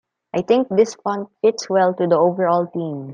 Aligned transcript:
I 0.33 0.41
think 0.41 0.67
this 0.69 0.95
font 0.95 1.29
fits 1.43 1.69
well 1.69 1.93
to 1.93 2.07
the 2.07 2.17
overall 2.17 2.65
theme. 2.65 3.09